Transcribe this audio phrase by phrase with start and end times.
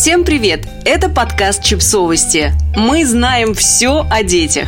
[0.00, 0.66] Всем привет!
[0.86, 2.54] Это подкаст «Чипсовости».
[2.74, 4.66] Мы знаем все о детях.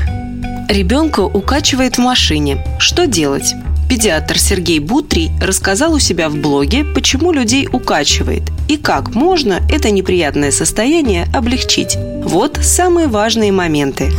[0.69, 2.63] Ребенка укачивает в машине.
[2.79, 3.55] Что делать?
[3.89, 9.91] Педиатр Сергей Бутрий рассказал у себя в блоге, почему людей укачивает и как можно это
[9.91, 11.97] неприятное состояние облегчить.
[12.23, 14.13] Вот самые важные моменты.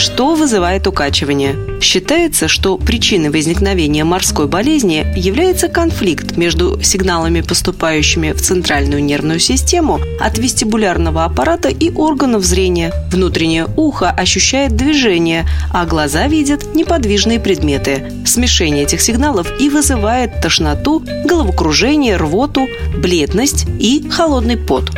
[0.00, 1.56] Что вызывает укачивание?
[1.82, 10.00] Считается, что причиной возникновения морской болезни является конфликт между сигналами, поступающими в центральную нервную систему
[10.18, 12.94] от вестибулярного аппарата и органов зрения.
[13.12, 18.10] Внутреннее ухо ощущает движение, а глаза видят неподвижные предметы.
[18.24, 24.92] Смешение этих сигналов и вызывает тошноту, головокружение, рвоту, бледность и холодный пот.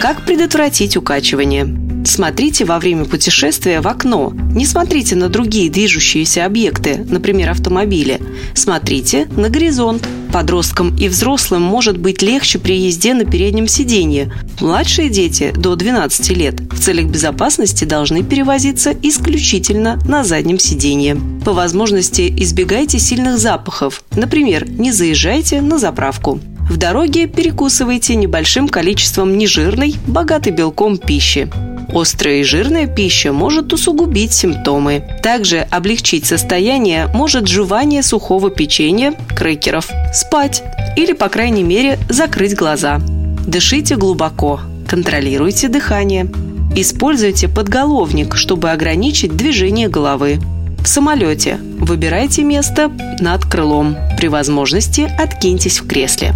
[0.00, 1.85] Как предотвратить укачивание?
[2.06, 4.32] Смотрите во время путешествия в окно.
[4.54, 8.20] Не смотрите на другие движущиеся объекты, например, автомобили.
[8.54, 10.06] Смотрите на горизонт.
[10.32, 14.32] Подросткам и взрослым может быть легче при езде на переднем сиденье.
[14.60, 21.16] Младшие дети до 12 лет в целях безопасности должны перевозиться исключительно на заднем сиденье.
[21.44, 24.04] По возможности избегайте сильных запахов.
[24.14, 26.38] Например, не заезжайте на заправку.
[26.70, 31.48] В дороге перекусывайте небольшим количеством нежирной, богатой белком пищи.
[31.92, 35.04] Острая и жирная пища может усугубить симптомы.
[35.22, 40.62] Также облегчить состояние может жевание сухого печенья, крекеров, спать
[40.96, 43.00] или, по крайней мере, закрыть глаза.
[43.46, 46.26] Дышите глубоко, контролируйте дыхание.
[46.74, 50.40] Используйте подголовник, чтобы ограничить движение головы.
[50.82, 53.96] В самолете выбирайте место над крылом.
[54.18, 56.34] При возможности откиньтесь в кресле.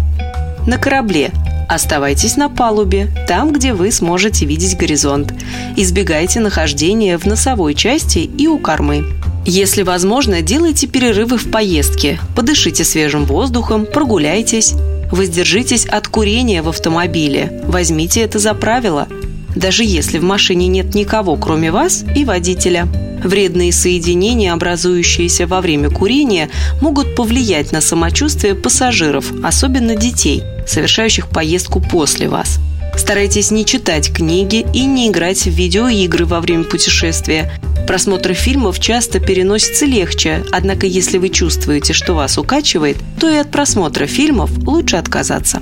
[0.67, 1.31] На корабле
[1.71, 5.33] Оставайтесь на палубе, там, где вы сможете видеть горизонт.
[5.77, 9.05] Избегайте нахождения в носовой части и у кормы.
[9.45, 12.19] Если возможно, делайте перерывы в поездке.
[12.35, 14.73] Подышите свежим воздухом, прогуляйтесь.
[15.13, 17.61] Воздержитесь от курения в автомобиле.
[17.63, 19.07] Возьмите это за правило.
[19.55, 22.85] Даже если в машине нет никого, кроме вас и водителя.
[23.23, 26.49] Вредные соединения, образующиеся во время курения,
[26.81, 32.59] могут повлиять на самочувствие пассажиров, особенно детей, совершающих поездку после вас.
[32.97, 37.51] Старайтесь не читать книги и не играть в видеоигры во время путешествия.
[37.87, 43.49] Просмотр фильмов часто переносится легче, однако если вы чувствуете, что вас укачивает, то и от
[43.49, 45.61] просмотра фильмов лучше отказаться.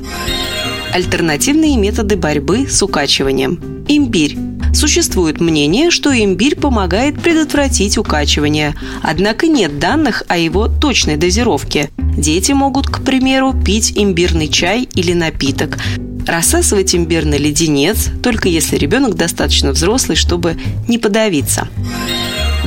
[0.94, 3.86] Альтернативные методы борьбы с укачиванием.
[3.88, 11.90] Имбирь Существует мнение, что имбирь помогает предотвратить укачивание, однако нет данных о его точной дозировке.
[11.98, 15.78] Дети могут, к примеру, пить имбирный чай или напиток,
[16.26, 20.58] рассасывать имбирный леденец, только если ребенок достаточно взрослый, чтобы
[20.88, 21.68] не подавиться.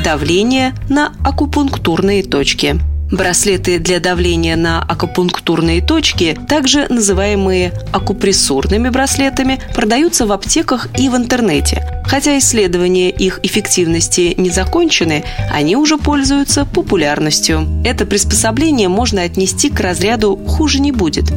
[0.03, 2.81] Давление на акупунктурные точки–
[3.13, 11.17] Браслеты для давления на акупунктурные точки, также называемые акупрессурными браслетами, продаются в аптеках и в
[11.17, 11.87] интернете.
[12.07, 17.69] Хотя исследования их эффективности не закончены, они уже пользуются популярностью.
[17.85, 21.31] Это приспособление можно отнести к разряду «хуже не будет».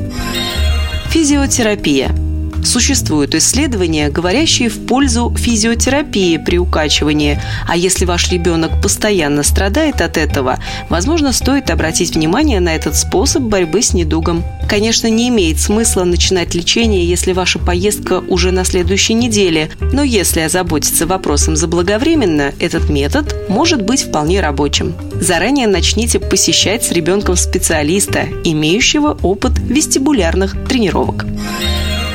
[1.10, 2.16] Физиотерапия–
[2.66, 10.18] Существуют исследования, говорящие в пользу физиотерапии при укачивании, а если ваш ребенок постоянно страдает от
[10.18, 10.58] этого,
[10.90, 14.44] возможно, стоит обратить внимание на этот способ борьбы с недугом.
[14.68, 20.40] Конечно, не имеет смысла начинать лечение, если ваша поездка уже на следующей неделе, но если
[20.40, 24.96] озаботиться вопросом заблаговременно, этот метод может быть вполне рабочим.
[25.22, 31.26] Заранее начните посещать с ребенком специалиста, имеющего опыт вестибулярных тренировок.